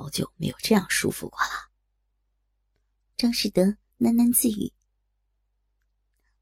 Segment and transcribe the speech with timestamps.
[0.00, 1.72] 好久没有这样舒服过了。
[3.16, 3.64] 张士德
[3.98, 4.72] 喃喃自语。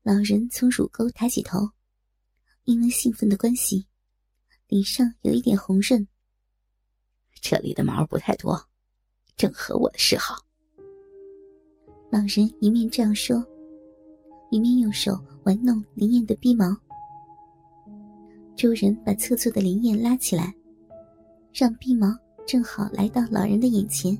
[0.03, 1.71] 老人从乳沟抬起头，
[2.64, 3.87] 因为兴奋的关系，
[4.69, 6.06] 脸上有一点红润。
[7.40, 8.62] 这里的毛不太多，
[9.39, 10.36] 正合我的嗜好。
[12.11, 13.43] 老人一面这样说，
[14.50, 16.66] 一面用手玩弄林燕的鼻毛。
[18.54, 20.54] 周人把侧坐的林燕拉起来，
[21.54, 22.07] 让鼻毛
[22.47, 24.17] 正好来到老人的眼前。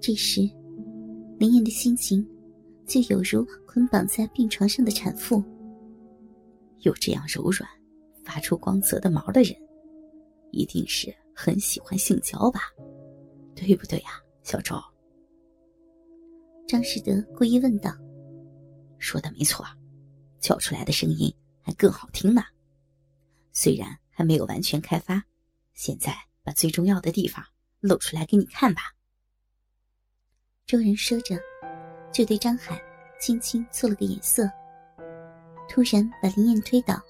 [0.00, 0.42] 这时，
[1.38, 2.24] 林燕的心情
[2.86, 5.42] 就有如捆绑在病床上的产妇。
[6.80, 7.68] 有这样柔软、
[8.22, 9.56] 发出光泽的毛的人，
[10.50, 12.60] 一定是很喜欢性交吧？
[13.54, 14.10] 对不对呀，
[14.42, 14.76] 小周？
[16.68, 17.90] 张士德故意问道
[18.98, 19.64] ：“说的没错，
[20.38, 22.42] 叫出来的声音。”还更好听呢，
[23.52, 25.20] 虽然还没有完全开发，
[25.76, 26.12] 现在
[26.42, 27.44] 把最重要的地方
[27.80, 28.92] 露出来给你看吧。
[30.66, 31.38] 周人说着，
[32.10, 32.82] 就对张海
[33.20, 34.50] 轻轻做了个眼色，
[35.68, 37.00] 突然把林燕推倒，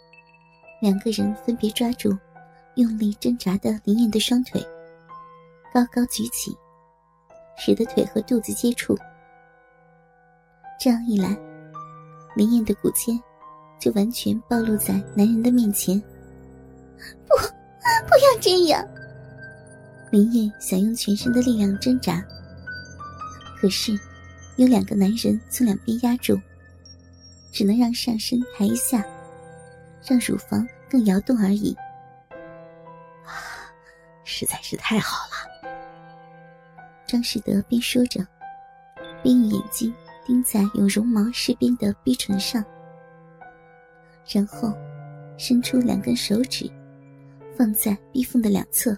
[0.83, 2.15] 两个人分别抓住
[2.75, 4.61] 用力挣扎的林燕的双腿，
[5.73, 6.55] 高高举起，
[7.57, 8.95] 使得腿和肚子接触。
[10.79, 11.35] 这样一来，
[12.37, 13.19] 林燕的骨尖。
[13.79, 16.03] 就完全暴露在男人的面前。
[18.07, 18.87] 不，要这样！
[20.11, 22.25] 林燕想用全身的力量挣扎，
[23.61, 23.99] 可是
[24.57, 26.41] 有两个男人从两边压住，
[27.53, 29.05] 只能让上身抬一下，
[30.07, 31.77] 让乳房更摇动而已。
[33.25, 33.35] 啊，
[34.25, 35.71] 实在是太好了！
[37.07, 38.25] 张士德边说着，
[39.23, 39.93] 边用眼睛
[40.25, 42.65] 盯在有绒毛饰边的逼唇上。
[44.29, 44.73] 然后，
[45.37, 46.71] 伸出两根手指，
[47.57, 48.97] 放在逼缝的两侧，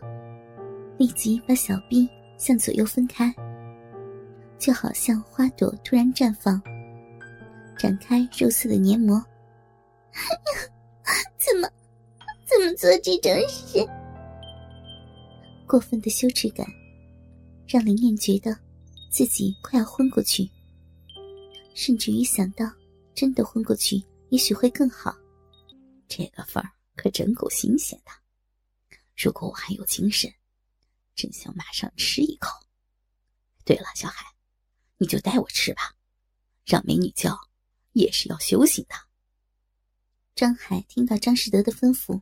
[0.98, 3.32] 立即把小臂向左右分开，
[4.58, 6.60] 就好像花朵突然绽放，
[7.78, 9.22] 展开肉色的黏膜。
[11.38, 11.68] 怎么，
[12.46, 13.78] 怎么做这种事？
[15.66, 16.66] 过分的羞耻感，
[17.66, 18.56] 让林燕觉得
[19.10, 20.50] 自己快要昏过去，
[21.74, 22.66] 甚至于想到
[23.14, 24.02] 真的昏过去。
[24.30, 25.14] 也许会更好。
[26.06, 28.10] 这个份儿可真够新鲜的。
[29.18, 30.32] 如果我还有精神，
[31.16, 32.50] 真想马上吃一口。
[33.64, 34.24] 对了，小海，
[34.96, 35.94] 你就带我吃吧。
[36.64, 37.36] 让美女叫，
[37.94, 38.94] 也是要修行的。
[40.36, 42.20] 张海听到张士德的吩咐，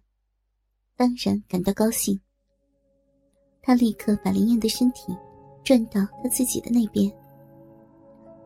[0.97, 2.19] 当然感到高兴。
[3.61, 5.15] 他立刻把林燕的身体
[5.63, 7.13] 转到他自己的那边，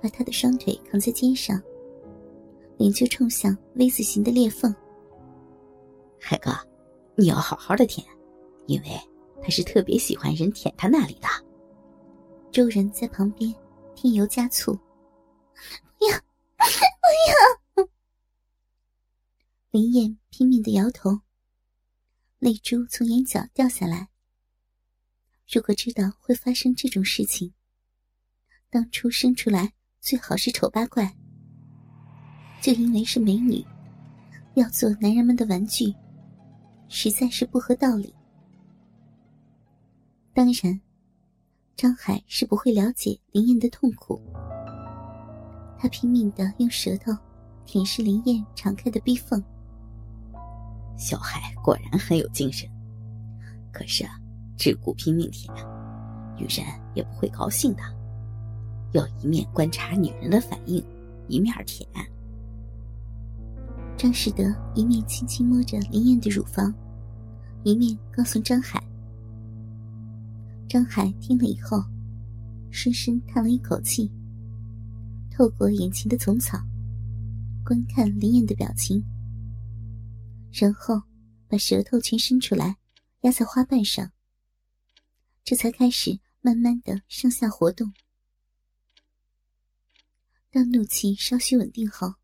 [0.03, 1.63] 把他的双腿扛在肩上。
[2.79, 4.75] 脸就冲向 V 字形的裂缝。
[6.19, 6.51] 海哥，
[7.15, 8.05] 你要好好的舔，
[8.71, 8.89] 因为
[9.43, 11.27] 他是特别喜欢人舔他那里的。
[12.53, 13.53] 周人在旁边
[13.97, 14.73] 添油加醋
[15.99, 16.17] ：“不要，
[16.57, 17.89] 不要！”
[19.73, 21.19] 林燕拼命的摇头，
[22.39, 24.09] 泪珠从眼角掉下来。
[25.53, 27.53] 如果知道会发生这种事情，
[28.71, 31.13] 当初生出来最好是丑八怪。
[32.63, 33.67] 就因为是美女，
[34.55, 35.93] 要做男人们的玩具，
[36.89, 38.15] 实在是不合道理。
[40.33, 40.81] 当然，
[41.77, 44.21] 张海是不会了解林燕的痛苦。
[45.79, 47.13] 他拼命的用舌头
[47.65, 49.43] 舔舐林燕敞开的逼缝。
[50.97, 52.69] 小海果然很有精神，
[53.73, 54.13] 可是啊，
[54.57, 55.53] 只顾拼命舔，
[56.37, 56.65] 女人
[56.95, 57.83] 也不会高兴的。
[58.93, 60.85] 要一面观察女人的反应，
[61.29, 61.89] 一面舔。
[63.97, 66.73] 张士德一面轻轻摸着林燕的乳房，
[67.65, 68.83] 一面告诉张海。
[70.71, 71.83] 张海听了以后，
[72.71, 74.09] 深深叹了一口气，
[75.29, 76.61] 透过眼前的丛草，
[77.65, 79.05] 观看林燕的表情，
[80.53, 81.03] 然后
[81.49, 82.77] 把舌头全伸出来，
[83.23, 84.13] 压在花瓣上，
[85.43, 87.93] 这才开始慢慢的上下活动。
[90.53, 92.15] 当怒气稍许稳定后。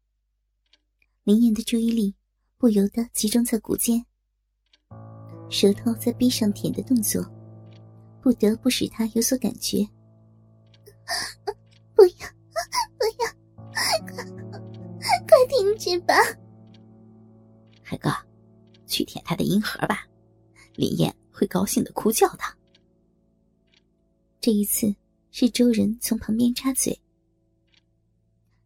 [1.24, 2.14] 林燕的注意力
[2.58, 4.06] 不由得集中在骨尖，
[5.50, 7.28] 舌头在壁上舔的动作，
[8.26, 9.88] 不得不使他有所感觉。
[11.94, 12.26] 不要，
[12.98, 13.32] 不要，
[13.72, 13.78] 快，
[15.28, 16.12] 快停止吧！
[17.84, 18.10] 海哥，
[18.84, 20.04] 去舔他的阴核吧，
[20.74, 22.42] 林燕会高兴的哭叫的。
[24.40, 24.92] 这一次
[25.30, 27.00] 是周人从旁边插嘴，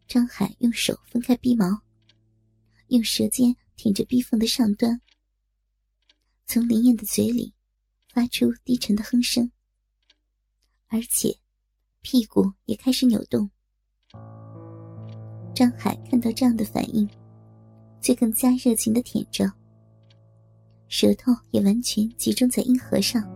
[0.08, 1.66] 张海用手分开鼻毛。
[2.86, 4.98] 用舌尖舔着逼缝的上端，
[6.46, 7.52] 从林燕的嘴里
[8.12, 9.50] 发出低沉的哼声。
[10.88, 11.38] 而且
[12.00, 13.50] 屁股也开始扭动。
[15.54, 17.08] 张海看到这样的反应，
[18.00, 19.52] 就更加热情的舔着，
[20.88, 23.22] 舌头也完全集中在阴核上。
[23.22, 23.28] 不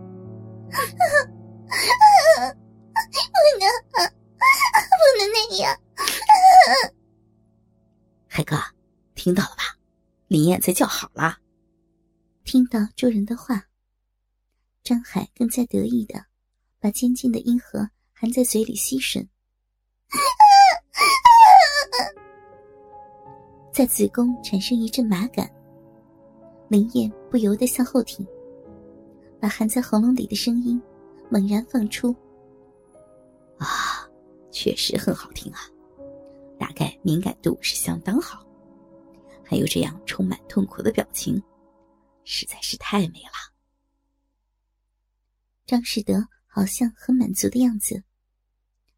[3.59, 5.79] 能，不能那样！
[8.27, 8.57] 海哥，
[9.13, 9.77] 听到了吧？
[10.27, 11.37] 林燕在叫好了。
[12.43, 13.63] 听到众人的话，
[14.85, 16.23] 张海更加得意的
[16.79, 19.27] 把尖尖的阴核含在嘴里吸吮，
[23.73, 25.51] 在子宫产生一阵麻感，
[26.69, 28.23] 林燕不由得向后挺，
[29.41, 30.79] 把含在喉咙里的声音
[31.31, 32.15] 猛然放出。
[33.57, 34.07] 啊，
[34.51, 35.61] 确实很好听啊！
[36.59, 38.45] 大概敏感度是相当好，
[39.43, 41.41] 还有这样充满痛苦的表情，
[42.23, 43.54] 实在是太美了。
[45.65, 48.03] 张士德好像很满足的样子，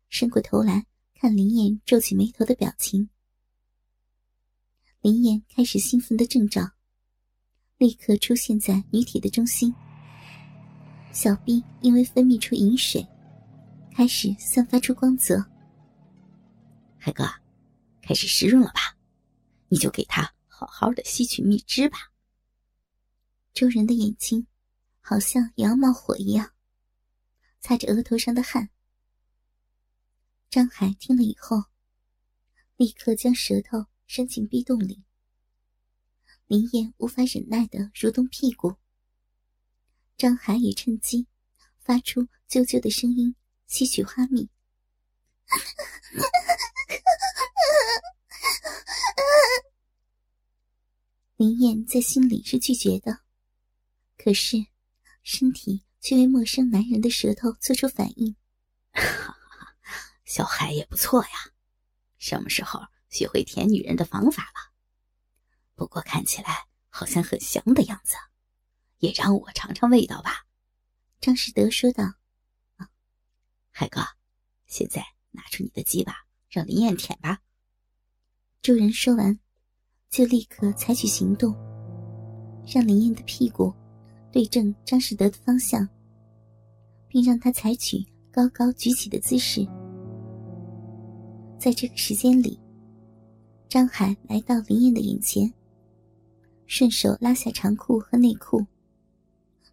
[0.10, 0.86] 伸过头来
[1.16, 3.10] 看林燕皱起眉头的表情。
[5.02, 6.72] 林燕开始兴奋的征兆，
[7.78, 9.74] 立刻出现在女体的中心，
[11.12, 13.08] 小臂因为分泌出饮水，
[13.94, 15.46] 开始散发出光泽。
[16.98, 17.24] 海哥。
[18.00, 18.96] 开始湿润了吧？
[19.68, 21.98] 你就给他好好的吸取蜜汁吧。
[23.54, 24.48] 周人的眼睛
[25.02, 26.50] 好像也要冒火一样，
[27.60, 28.70] 擦着额头上的汗。
[30.50, 31.66] 张海听了以后，
[32.78, 35.04] 立刻将舌头伸进壁洞里。
[36.46, 38.76] 林燕无法忍耐的蠕动屁股，
[40.18, 41.28] 张海也趁机
[41.80, 44.50] 发出啾啾的声音，吸取花蜜。
[51.36, 53.20] 林燕在心里是拒绝的，
[54.18, 54.66] 可是
[55.22, 58.34] 身体却为陌生男人的舌头做出反应。
[60.24, 61.52] 小海也不错呀，
[62.18, 64.72] 什么时候学会舔女人的方法了？
[65.76, 68.16] 不过看起来好像很香的样子，
[69.00, 70.46] 也让我尝尝味道吧。
[71.20, 72.06] 张士德说道
[73.70, 74.00] ：“海哥，
[74.66, 77.42] 现在拿出你的鸡巴，让林燕舔吧。”
[78.64, 79.38] 众人说完。
[80.10, 81.54] 就立刻采取行动，
[82.66, 83.76] 让林燕的屁股
[84.32, 85.86] 对正张士德的方向，
[87.18, 89.68] 并让他采取高高举起的姿势。
[91.58, 92.60] 在这个时间里，
[93.68, 95.52] 张海来到林燕的眼前，
[96.68, 98.64] 顺手拉下长裤和内裤，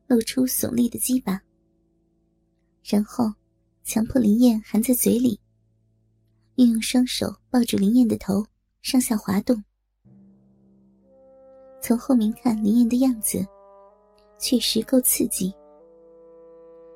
[0.07, 1.39] 露出耸立的鸡巴，
[2.83, 3.31] 然后
[3.85, 5.39] 强迫林燕含在嘴里，
[6.55, 8.43] 运用双手抱住林燕的头，
[8.81, 9.63] 上下滑动。
[11.83, 13.47] 从后面看林燕的样子，
[14.39, 15.55] 确实够刺激。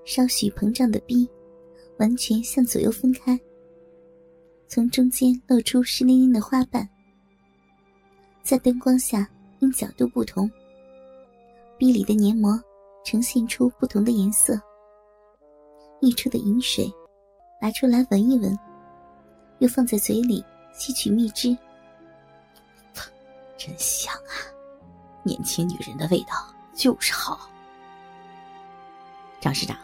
[0.08, 1.28] 稍许膨胀的逼，
[1.98, 3.38] 完全向左右分开，
[4.66, 6.88] 从中间露出湿淋淋的花瓣。
[8.42, 9.28] 在灯光下，
[9.58, 10.50] 因角度不同，
[11.76, 12.58] 壁里的黏膜
[13.04, 14.58] 呈现出不同的颜色。
[16.00, 16.90] 溢出的饮水，
[17.60, 18.58] 拿出来闻一闻，
[19.58, 21.54] 又放在嘴里吸取蜜汁，
[23.58, 24.32] 真香啊！
[25.22, 26.32] 年轻女人的味道
[26.74, 27.50] 就是好，
[29.38, 29.76] 张师长，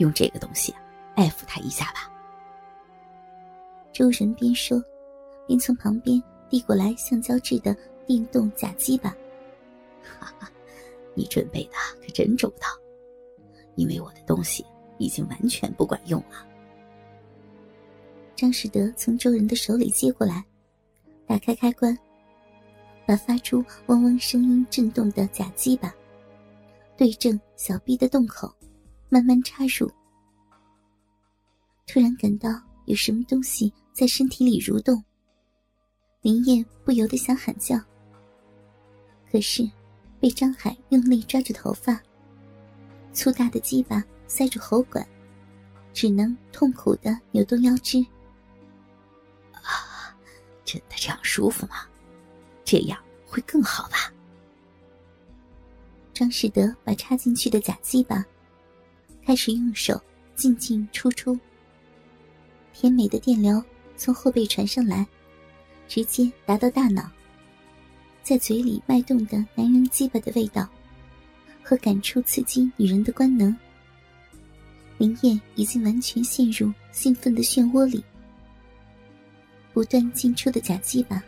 [0.00, 0.74] 用这个东西
[1.14, 2.10] 爱抚他一下吧。
[3.92, 4.82] 周人边说，
[5.46, 7.76] 边从旁边递过来橡胶制的
[8.06, 9.10] 电动假鸡巴。
[10.02, 10.50] 哈哈，
[11.14, 12.66] 你准备的可真周到，
[13.76, 14.64] 因为我的东西
[14.98, 16.46] 已经完全不管用了。
[18.34, 20.42] 张士德从周人的手里接过来，
[21.26, 21.96] 打开开关。
[23.06, 25.92] 把发出嗡嗡声音震动的假鸡巴
[26.96, 28.54] 对正小臂的洞口，
[29.10, 29.90] 慢慢插入。
[31.86, 32.48] 突然感到
[32.86, 35.02] 有什么东西在身体里蠕动，
[36.22, 37.76] 林燕不由得想喊叫，
[39.30, 39.68] 可是
[40.20, 42.00] 被张海用力抓住头发，
[43.12, 45.06] 粗大的鸡巴塞住喉管，
[45.92, 47.98] 只能痛苦的扭动腰肢。
[49.52, 50.16] 啊，
[50.64, 51.86] 真的这样舒服吗？
[52.64, 54.12] 这样会更好吧？
[56.14, 58.24] 张士德把插进去的假鸡巴
[59.30, 60.02] 开始用手
[60.34, 61.38] 进进出出，
[62.72, 63.62] 甜美的电流
[63.96, 65.06] 从后背传上来，
[65.86, 67.08] 直接达到大脑，
[68.24, 70.68] 在嘴里脉动的男人鸡巴的味道
[71.62, 73.56] 和感触刺激女人的官能，
[74.98, 78.02] 林燕已经完全陷入兴奋的漩涡里，
[79.72, 81.22] 不断进出的假鸡巴。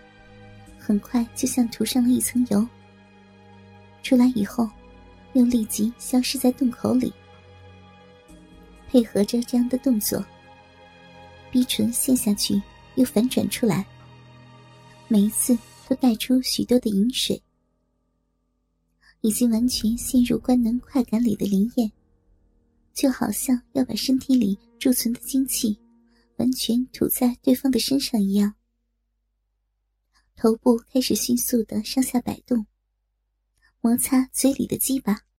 [0.77, 2.67] 很快就像涂上了一层油。
[4.03, 4.69] 出来以后，
[5.35, 7.13] 又立即消失在洞口里。
[8.93, 10.23] 配合着这样的动作，
[11.51, 12.61] 逼唇陷下去
[12.97, 13.87] 又反转出来，
[15.09, 15.57] 每一次
[15.89, 17.43] 都带出许多的饮水。
[19.23, 21.91] 已经完全陷入官能快感里的林燕，
[22.93, 25.75] 就好像要把身体里贮存的精气
[26.37, 28.55] 完全吐在对方的身上一样，
[30.37, 32.67] 头部开始迅速的上下摆动，
[33.81, 35.23] 摩擦嘴里的鸡巴。